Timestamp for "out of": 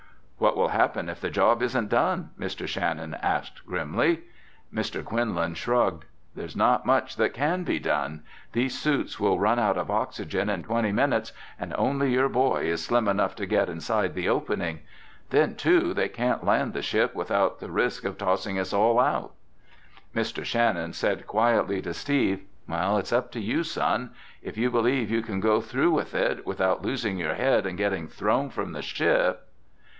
9.59-9.91